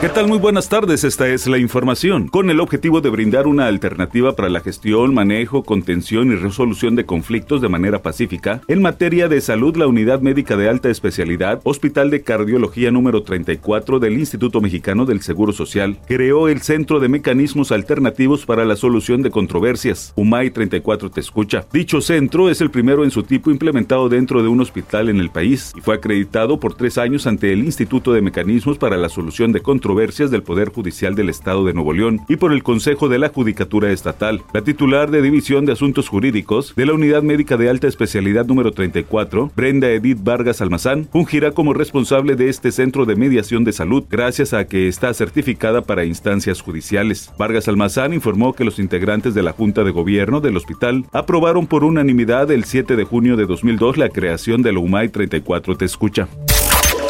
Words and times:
¿Qué 0.00 0.10
tal? 0.10 0.28
Muy 0.28 0.38
buenas 0.38 0.68
tardes, 0.68 1.02
esta 1.02 1.28
es 1.28 1.46
la 1.46 1.56
información. 1.56 2.28
Con 2.28 2.50
el 2.50 2.60
objetivo 2.60 3.00
de 3.00 3.08
brindar 3.08 3.46
una 3.46 3.66
alternativa 3.66 4.36
para 4.36 4.50
la 4.50 4.60
gestión, 4.60 5.14
manejo, 5.14 5.62
contención 5.62 6.30
y 6.30 6.34
resolución 6.34 6.94
de 6.94 7.06
conflictos 7.06 7.62
de 7.62 7.70
manera 7.70 8.02
pacífica, 8.02 8.60
en 8.68 8.82
materia 8.82 9.28
de 9.28 9.40
salud, 9.40 9.76
la 9.76 9.86
Unidad 9.86 10.20
Médica 10.20 10.56
de 10.56 10.68
Alta 10.68 10.90
Especialidad, 10.90 11.60
Hospital 11.64 12.10
de 12.10 12.22
Cardiología 12.22 12.90
número 12.90 13.22
34 13.22 13.98
del 13.98 14.18
Instituto 14.18 14.60
Mexicano 14.60 15.06
del 15.06 15.22
Seguro 15.22 15.52
Social, 15.52 15.96
creó 16.06 16.48
el 16.48 16.60
Centro 16.60 17.00
de 17.00 17.08
Mecanismos 17.08 17.72
Alternativos 17.72 18.44
para 18.44 18.66
la 18.66 18.76
Solución 18.76 19.22
de 19.22 19.30
Controversias, 19.30 20.12
UMAI 20.16 20.50
34 20.50 21.10
Te 21.10 21.20
Escucha. 21.20 21.64
Dicho 21.72 22.02
centro 22.02 22.50
es 22.50 22.60
el 22.60 22.70
primero 22.70 23.04
en 23.04 23.10
su 23.10 23.22
tipo 23.22 23.50
implementado 23.50 24.10
dentro 24.10 24.42
de 24.42 24.48
un 24.48 24.60
hospital 24.60 25.08
en 25.08 25.20
el 25.20 25.30
país 25.30 25.72
y 25.76 25.80
fue 25.80 25.94
acreditado 25.94 26.60
por 26.60 26.74
tres 26.74 26.98
años 26.98 27.26
ante 27.26 27.52
el 27.52 27.60
Instituto 27.64 28.12
de 28.12 28.20
Mecanismos 28.20 28.76
para 28.76 28.98
la 28.98 29.08
Solución 29.08 29.52
de 29.52 29.60
Controversias 29.60 29.83
del 29.84 30.42
Poder 30.42 30.70
Judicial 30.70 31.14
del 31.14 31.28
Estado 31.28 31.66
de 31.66 31.74
Nuevo 31.74 31.92
León 31.92 32.22
y 32.26 32.36
por 32.36 32.52
el 32.52 32.62
Consejo 32.62 33.10
de 33.10 33.18
la 33.18 33.28
Judicatura 33.28 33.92
Estatal. 33.92 34.40
La 34.54 34.62
titular 34.62 35.10
de 35.10 35.20
División 35.20 35.66
de 35.66 35.72
Asuntos 35.72 36.08
Jurídicos 36.08 36.72
de 36.74 36.86
la 36.86 36.94
Unidad 36.94 37.22
Médica 37.22 37.58
de 37.58 37.68
Alta 37.68 37.86
Especialidad 37.86 38.46
número 38.46 38.72
34, 38.72 39.52
Brenda 39.54 39.90
Edith 39.90 40.20
Vargas 40.22 40.62
Almazán, 40.62 41.06
fungirá 41.12 41.50
como 41.50 41.74
responsable 41.74 42.34
de 42.34 42.48
este 42.48 42.72
centro 42.72 43.04
de 43.04 43.14
mediación 43.14 43.62
de 43.62 43.72
salud 43.72 44.04
gracias 44.08 44.54
a 44.54 44.66
que 44.66 44.88
está 44.88 45.12
certificada 45.12 45.82
para 45.82 46.06
instancias 46.06 46.62
judiciales. 46.62 47.30
Vargas 47.38 47.68
Almazán 47.68 48.14
informó 48.14 48.54
que 48.54 48.64
los 48.64 48.78
integrantes 48.78 49.34
de 49.34 49.42
la 49.42 49.52
Junta 49.52 49.84
de 49.84 49.90
Gobierno 49.90 50.40
del 50.40 50.56
hospital 50.56 51.04
aprobaron 51.12 51.66
por 51.66 51.84
unanimidad 51.84 52.50
el 52.50 52.64
7 52.64 52.96
de 52.96 53.04
junio 53.04 53.36
de 53.36 53.44
2002 53.44 53.98
la 53.98 54.08
creación 54.08 54.62
de 54.62 54.72
la 54.72 54.78
UMAI 54.78 55.10
34 55.10 55.76
Te 55.76 55.84
Escucha. 55.84 56.26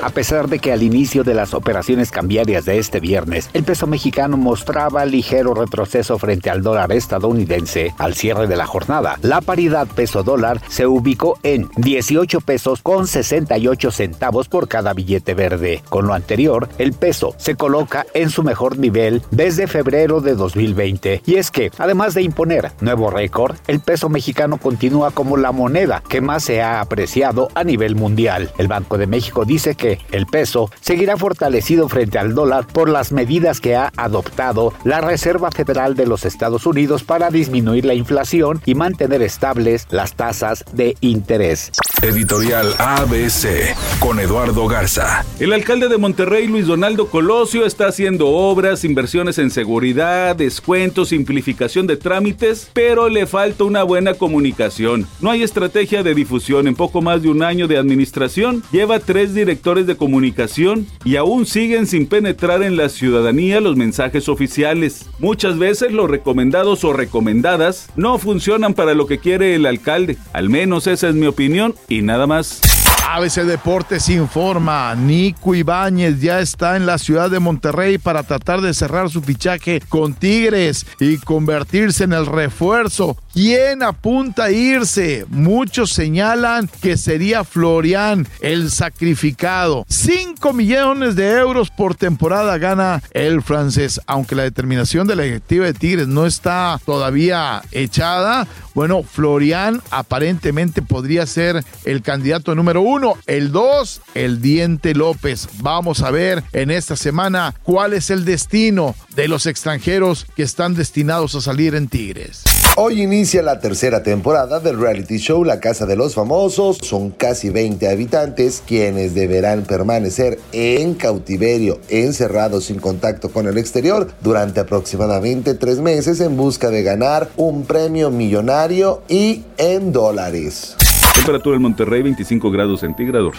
A 0.04 0.10
pesar 0.10 0.50
de 0.50 0.58
que 0.58 0.70
al 0.70 0.82
inicio 0.82 1.24
de 1.24 1.32
las 1.32 1.54
operaciones 1.54 2.10
cambiarias 2.10 2.66
de 2.66 2.78
este 2.78 3.00
viernes, 3.00 3.48
el 3.54 3.64
peso 3.64 3.86
mexicano 3.86 4.36
mostraba 4.36 5.06
ligero 5.06 5.54
retroceso 5.54 6.18
frente 6.18 6.50
al 6.50 6.62
dólar 6.62 6.92
estadounidense, 6.92 7.94
al 7.96 8.14
cierre 8.14 8.46
de 8.46 8.56
la 8.56 8.66
jornada, 8.66 9.18
la 9.22 9.40
paridad 9.40 9.88
peso-dólar 9.88 10.60
se 10.68 10.86
ubicó 10.86 11.38
en 11.42 11.70
18 11.76 12.42
pesos 12.42 12.82
con 12.82 13.06
68 13.06 13.90
centavos 13.90 14.48
por 14.48 14.68
cada 14.68 14.92
billete 14.92 15.32
verde. 15.32 15.82
Con 15.88 16.06
lo 16.06 16.12
anterior, 16.12 16.68
el 16.76 16.92
peso 16.92 17.34
se 17.38 17.54
coloca 17.54 18.04
en 18.12 18.28
su 18.28 18.42
mejor 18.42 18.76
nivel 18.76 19.22
desde 19.30 19.66
febrero 19.66 20.20
de 20.20 20.34
2020. 20.34 21.22
Y 21.24 21.36
es 21.36 21.50
que, 21.50 21.70
además 21.78 22.12
de 22.12 22.20
imponer 22.20 22.72
nuevo 22.82 23.08
récord, 23.08 23.56
el 23.68 23.80
peso 23.80 24.10
mexicano 24.10 24.58
continúa 24.58 25.12
como 25.12 25.38
la 25.38 25.52
moneda 25.52 26.02
que 26.06 26.20
más 26.20 26.44
se 26.44 26.60
ha 26.60 26.82
apreciado 26.82 27.48
a 27.54 27.64
nivel 27.64 27.96
mundial. 27.96 28.52
El 28.58 28.68
Banco 28.68 28.98
de 28.98 29.06
México 29.06 29.46
dice 29.46 29.74
que 29.74 29.93
el 30.12 30.26
peso 30.26 30.70
seguirá 30.80 31.16
fortalecido 31.16 31.88
frente 31.88 32.18
al 32.18 32.34
dólar 32.34 32.66
por 32.66 32.88
las 32.88 33.12
medidas 33.12 33.60
que 33.60 33.76
ha 33.76 33.92
adoptado 33.96 34.72
la 34.84 35.00
Reserva 35.00 35.50
Federal 35.50 35.94
de 35.94 36.06
los 36.06 36.24
Estados 36.24 36.66
Unidos 36.66 37.04
para 37.04 37.30
disminuir 37.30 37.84
la 37.84 37.94
inflación 37.94 38.60
y 38.64 38.74
mantener 38.74 39.22
estables 39.22 39.86
las 39.90 40.14
tasas 40.14 40.64
de 40.72 40.96
interés. 41.00 41.72
Editorial 42.02 42.74
ABC 42.78 43.74
con 43.98 44.20
Eduardo 44.20 44.66
Garza. 44.66 45.24
El 45.40 45.52
alcalde 45.52 45.88
de 45.88 45.96
Monterrey, 45.96 46.46
Luis 46.46 46.66
Donaldo 46.66 47.08
Colosio, 47.08 47.64
está 47.64 47.86
haciendo 47.86 48.28
obras, 48.28 48.84
inversiones 48.84 49.38
en 49.38 49.50
seguridad, 49.50 50.36
descuentos, 50.36 51.08
simplificación 51.08 51.86
de 51.86 51.96
trámites, 51.96 52.70
pero 52.72 53.08
le 53.08 53.26
falta 53.26 53.64
una 53.64 53.82
buena 53.82 54.14
comunicación. 54.14 55.06
No 55.20 55.30
hay 55.30 55.42
estrategia 55.42 56.02
de 56.02 56.14
difusión. 56.14 56.66
En 56.68 56.74
poco 56.74 57.00
más 57.00 57.22
de 57.22 57.28
un 57.30 57.42
año 57.42 57.68
de 57.68 57.78
administración, 57.78 58.62
lleva 58.70 59.00
tres 59.00 59.34
directores 59.34 59.86
de 59.86 59.96
comunicación 59.96 60.86
y 61.04 61.16
aún 61.16 61.46
siguen 61.46 61.86
sin 61.86 62.06
penetrar 62.06 62.62
en 62.62 62.76
la 62.76 62.88
ciudadanía 62.88 63.60
los 63.60 63.76
mensajes 63.76 64.28
oficiales. 64.28 65.06
Muchas 65.18 65.58
veces 65.58 65.92
los 65.92 66.10
recomendados 66.10 66.84
o 66.84 66.92
recomendadas 66.92 67.88
no 67.96 68.18
funcionan 68.18 68.74
para 68.74 68.94
lo 68.94 69.06
que 69.06 69.18
quiere 69.18 69.54
el 69.54 69.66
alcalde. 69.66 70.18
Al 70.32 70.48
menos 70.48 70.86
esa 70.86 71.08
es 71.08 71.14
mi 71.14 71.26
opinión 71.26 71.74
nada 72.02 72.26
más. 72.26 72.60
ABC 73.06 73.42
Deportes 73.44 74.08
informa, 74.08 74.94
Nico 74.94 75.54
Ibáñez 75.54 76.20
ya 76.20 76.40
está 76.40 76.76
en 76.76 76.86
la 76.86 76.98
ciudad 76.98 77.30
de 77.30 77.38
Monterrey 77.38 77.98
para 77.98 78.22
tratar 78.22 78.60
de 78.60 78.74
cerrar 78.74 79.10
su 79.10 79.22
fichaje 79.22 79.80
con 79.88 80.14
Tigres 80.14 80.86
y 80.98 81.18
convertirse 81.18 82.04
en 82.04 82.12
el 82.12 82.26
refuerzo. 82.26 83.16
¿Quién 83.32 83.82
apunta 83.82 84.44
a 84.44 84.50
irse? 84.50 85.26
Muchos 85.28 85.90
señalan 85.90 86.68
que 86.80 86.96
sería 86.96 87.44
Florian, 87.44 88.26
el 88.40 88.70
sacrificado. 88.70 89.84
5 89.88 90.52
millones 90.52 91.16
de 91.16 91.32
euros 91.38 91.70
por 91.70 91.96
temporada 91.96 92.58
gana 92.58 93.02
el 93.10 93.42
francés, 93.42 94.00
aunque 94.06 94.36
la 94.36 94.44
determinación 94.44 95.06
de 95.06 95.16
la 95.16 95.24
directiva 95.24 95.66
de 95.66 95.74
Tigres 95.74 96.08
no 96.08 96.26
está 96.26 96.80
todavía 96.86 97.62
echada. 97.72 98.46
Bueno, 98.72 99.02
Florian 99.02 99.82
aparentemente 99.90 100.82
podría 100.82 101.26
ser 101.26 101.64
el 101.84 102.02
candidato 102.02 102.54
número 102.54 102.82
uno 102.82 102.93
uno, 102.94 103.18
el 103.26 103.50
dos, 103.50 104.00
el 104.14 104.40
Diente 104.40 104.94
López. 104.94 105.48
Vamos 105.58 106.02
a 106.02 106.12
ver 106.12 106.44
en 106.52 106.70
esta 106.70 106.94
semana 106.94 107.52
cuál 107.64 107.92
es 107.92 108.08
el 108.10 108.24
destino 108.24 108.94
de 109.16 109.26
los 109.26 109.46
extranjeros 109.46 110.26
que 110.36 110.44
están 110.44 110.74
destinados 110.74 111.34
a 111.34 111.40
salir 111.40 111.74
en 111.74 111.88
Tigres. 111.88 112.44
Hoy 112.76 113.02
inicia 113.02 113.42
la 113.42 113.58
tercera 113.58 114.04
temporada 114.04 114.60
del 114.60 114.78
reality 114.78 115.18
show 115.18 115.42
La 115.42 115.58
Casa 115.58 115.86
de 115.86 115.96
los 115.96 116.14
Famosos. 116.14 116.78
Son 116.82 117.10
casi 117.10 117.50
20 117.50 117.88
habitantes 117.88 118.62
quienes 118.64 119.14
deberán 119.14 119.62
permanecer 119.62 120.38
en 120.52 120.94
cautiverio, 120.94 121.80
encerrados 121.88 122.66
sin 122.66 122.78
contacto 122.78 123.30
con 123.30 123.48
el 123.48 123.58
exterior 123.58 124.12
durante 124.20 124.60
aproximadamente 124.60 125.54
tres 125.54 125.80
meses 125.80 126.20
en 126.20 126.36
busca 126.36 126.70
de 126.70 126.84
ganar 126.84 127.28
un 127.36 127.64
premio 127.64 128.12
millonario 128.12 129.02
y 129.08 129.42
en 129.56 129.92
dólares. 129.92 130.76
Temperatura 131.24 131.56
en 131.56 131.62
Monterrey 131.62 132.02
25 132.02 132.50
grados 132.50 132.80
centígrados. 132.80 133.34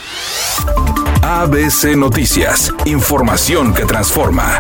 ABC 1.22 1.96
Noticias, 1.96 2.74
información 2.86 3.76
que 3.76 3.86
transforma. 3.86 4.60